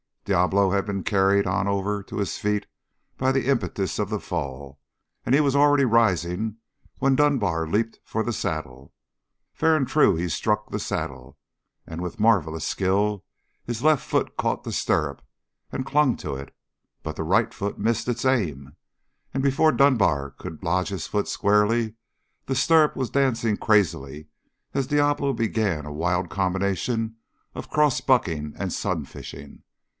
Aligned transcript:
Diablo 0.25 0.71
had 0.71 0.85
been 0.85 1.03
carried 1.03 1.45
on 1.45 1.67
over 1.67 2.01
to 2.03 2.17
his 2.17 2.37
feet 2.37 2.65
by 3.17 3.31
the 3.31 3.47
impetus 3.47 3.99
of 3.99 4.09
the 4.09 4.19
fall, 4.19 4.79
and 5.25 5.35
he 5.35 5.41
was 5.41 5.55
already 5.55 5.83
rising 5.83 6.57
when 6.99 7.15
Dunbar 7.15 7.67
leaped 7.67 7.99
for 8.03 8.23
the 8.23 8.33
saddle. 8.33 8.93
Fair 9.53 9.75
and 9.75 9.87
true 9.87 10.15
he 10.15 10.29
struck 10.29 10.69
the 10.69 10.79
saddle 10.79 11.37
and 11.85 12.01
with 12.01 12.19
marvelous 12.19 12.65
skill 12.65 13.25
his 13.65 13.83
left 13.83 14.03
foot 14.07 14.37
caught 14.37 14.63
the 14.63 14.71
stirrup 14.71 15.21
and 15.71 15.85
clung 15.85 16.15
to 16.17 16.35
it 16.35 16.55
but 17.03 17.15
the 17.15 17.23
right 17.23 17.53
foot 17.53 17.77
missed 17.77 18.07
its 18.07 18.23
aim, 18.23 18.75
and, 19.33 19.43
before 19.43 19.71
Dunbar 19.71 20.31
could 20.31 20.63
lodge 20.63 20.89
his 20.89 21.07
foot 21.07 21.27
squarely, 21.27 21.95
the 22.45 22.55
stirrup 22.55 22.95
was 22.95 23.09
dancing 23.09 23.57
crazily 23.57 24.27
as 24.73 24.87
Diablo 24.87 25.33
began 25.33 25.85
a 25.85 25.91
wild 25.93 26.29
combination 26.29 27.17
of 27.53 27.69
cross 27.69 28.01
bucking 28.01 28.53
and 28.57 28.71
sunfishing. 28.71 29.61